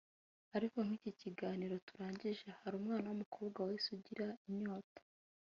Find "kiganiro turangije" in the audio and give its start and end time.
1.21-2.47